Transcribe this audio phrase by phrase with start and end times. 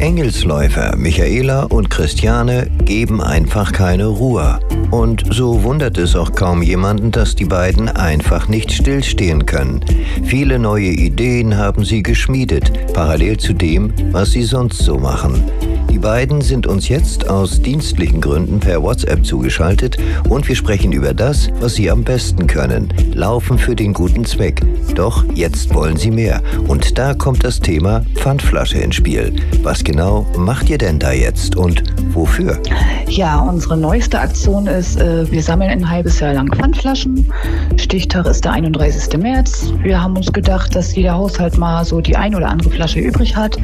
[0.00, 4.58] Engelsläufer Michaela und Christiane geben einfach keine Ruhe.
[4.90, 9.84] Und so wundert es auch kaum jemanden, dass die beiden einfach nicht stillstehen können.
[10.24, 15.44] Viele neue Ideen haben sie geschmiedet, parallel zu dem, was sie sonst so machen.
[15.90, 19.96] Die beiden sind uns jetzt aus dienstlichen Gründen per WhatsApp zugeschaltet
[20.28, 22.94] und wir sprechen über das, was sie am besten können.
[23.12, 24.62] Laufen für den guten Zweck.
[24.94, 26.42] Doch jetzt wollen sie mehr.
[26.68, 29.34] Und da kommt das Thema Pfandflasche ins Spiel.
[29.62, 31.82] Was genau macht ihr denn da jetzt und
[32.14, 32.60] wofür?
[33.08, 37.30] Ja, unsere neueste Aktion ist, äh, wir sammeln ein halbes Jahr lang Pfandflaschen.
[37.76, 39.18] Stichtag ist der 31.
[39.18, 39.72] März.
[39.82, 43.34] Wir haben uns gedacht, dass jeder Haushalt mal so die ein oder andere Flasche übrig
[43.34, 43.56] hat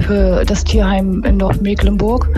[0.00, 2.28] für das Tierheim in Dorf Mecklenburg.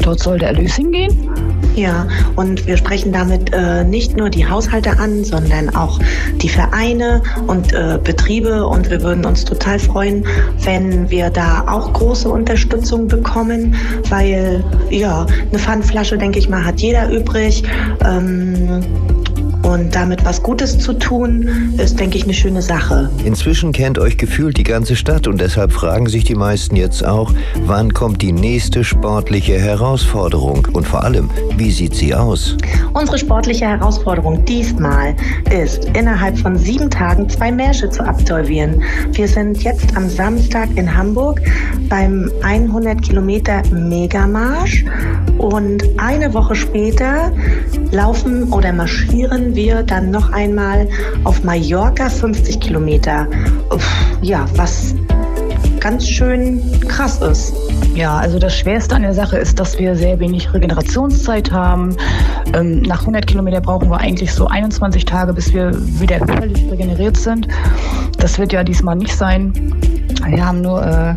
[0.00, 1.30] Dort soll der Erlös hingehen.
[1.76, 6.00] Ja, und wir sprechen damit äh, nicht nur die Haushalte an, sondern auch
[6.42, 8.66] die Vereine und äh, Betriebe.
[8.66, 10.26] Und wir würden uns total freuen,
[10.64, 13.76] wenn wir da auch große Unterstützung bekommen,
[14.10, 17.62] weil ja, eine Pfandflasche, denke ich mal, hat jeder übrig.
[18.04, 18.82] Ähm,
[19.62, 23.10] und damit was Gutes zu tun, ist, denke ich, eine schöne Sache.
[23.24, 27.32] Inzwischen kennt euch gefühlt die ganze Stadt und deshalb fragen sich die meisten jetzt auch,
[27.66, 32.56] wann kommt die nächste sportliche Herausforderung und vor allem, wie sieht sie aus?
[32.94, 35.14] Unsere sportliche Herausforderung diesmal
[35.50, 38.82] ist, innerhalb von sieben Tagen zwei Märsche zu absolvieren.
[39.12, 41.40] Wir sind jetzt am Samstag in Hamburg
[41.88, 44.84] beim 100 Kilometer Megamarsch
[45.38, 47.32] und eine Woche später
[47.90, 50.88] laufen oder marschieren wir dann noch einmal
[51.24, 53.26] auf Mallorca 50 Kilometer.
[54.20, 54.94] Ja, was
[55.80, 57.52] ganz schön krass ist.
[57.94, 61.96] Ja, also das Schwerste an der Sache ist, dass wir sehr wenig Regenerationszeit haben.
[62.54, 67.16] Ähm, nach 100 Kilometer brauchen wir eigentlich so 21 Tage, bis wir wieder völlig regeneriert
[67.16, 67.48] sind.
[68.18, 69.52] Das wird ja diesmal nicht sein.
[70.24, 71.16] Wir haben nur äh,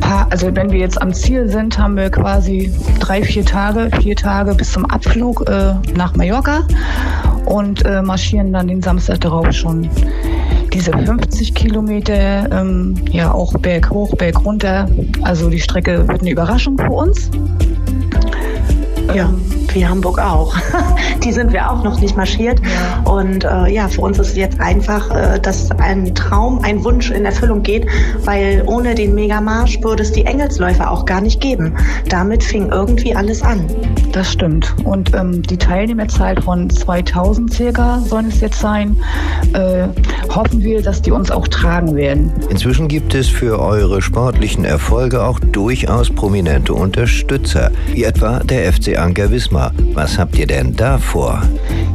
[0.00, 4.14] paar, also wenn wir jetzt am Ziel sind, haben wir quasi drei, vier Tage, vier
[4.14, 6.66] Tage bis zum Abflug äh, nach Mallorca
[7.46, 9.88] und äh, marschieren dann den Samstag darauf schon
[10.72, 14.88] diese 50 Kilometer, ähm, ja auch Berg hoch, Berg runter.
[15.22, 17.30] Also die Strecke wird eine Überraschung für uns.
[19.14, 19.24] Ja.
[19.24, 20.56] Ähm, wie Hamburg auch.
[21.22, 22.60] Die sind wir auch noch nicht marschiert.
[23.04, 27.24] Und äh, ja, für uns ist jetzt einfach, äh, dass ein Traum, ein Wunsch in
[27.24, 27.86] Erfüllung geht,
[28.24, 31.76] weil ohne den Megamarsch würde es die Engelsläufer auch gar nicht geben.
[32.08, 33.66] Damit fing irgendwie alles an.
[34.12, 34.74] Das stimmt.
[34.84, 38.96] Und ähm, die Teilnehmerzahl von 2000 circa soll es jetzt sein.
[39.52, 39.88] Äh,
[40.34, 42.32] hoffen wir, dass die uns auch tragen werden.
[42.48, 48.98] Inzwischen gibt es für eure sportlichen Erfolge auch durchaus prominente Unterstützer, wie etwa der FC
[48.98, 49.65] Anker Wismar.
[49.94, 51.42] Was habt ihr denn da vor?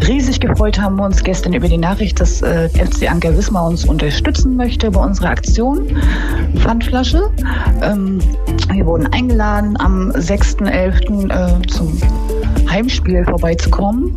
[0.08, 3.86] Riesig gefreut haben wir uns gestern über die Nachricht, dass äh, FC Anker Wismar uns
[3.86, 5.88] unterstützen möchte bei unserer Aktion
[6.58, 7.30] Pfandflasche.
[7.82, 8.20] Ähm,
[8.72, 11.30] wir wurden eingeladen am 6.11.
[11.30, 11.98] Äh, zum
[12.72, 14.16] Heimspiel vorbeizukommen.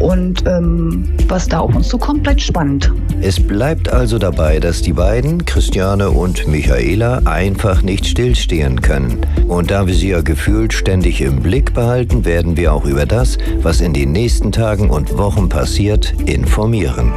[0.00, 2.92] Und ähm, was da auf uns zukommt, bleibt spannend.
[3.20, 9.18] Es bleibt also dabei, dass die beiden, Christiane und Michaela, einfach nicht stillstehen können.
[9.48, 13.38] Und da wir sie ja gefühlt ständig im Blick behalten, werden wir auch über das,
[13.62, 17.12] was in den nächsten Tagen und Wochen passiert, informieren.